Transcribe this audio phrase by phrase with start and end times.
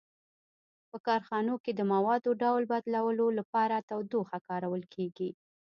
[0.89, 5.29] په کارخانو کې د موادو ډول بدلولو لپاره تودوخه کارول کیږي.